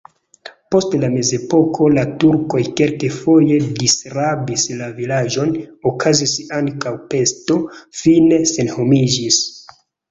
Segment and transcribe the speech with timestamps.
[0.75, 5.55] Post la mezepoko la turkoj kelkfoje disrabis la vilaĝon,
[5.93, 7.63] okazis ankaŭ pesto,
[8.03, 9.45] fine senhomiĝis.